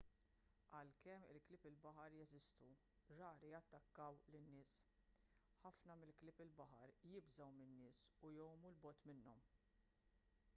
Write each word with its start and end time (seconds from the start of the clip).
għalkemm 0.75 1.25
il-klieb 1.33 1.67
il-baħar 1.69 2.15
jeżistu 2.19 2.69
rari 3.19 3.51
jattakkaw 3.51 4.17
lin-nies 4.37 4.73
ħafna 5.67 5.99
mill-klieb 6.01 6.43
il-baħar 6.47 6.95
jibżgħu 7.13 7.51
min-nies 7.61 8.01
u 8.29 8.33
jgħumu 8.41 8.73
l 8.75 8.81
bogħod 8.87 9.07
minnhom 9.13 9.47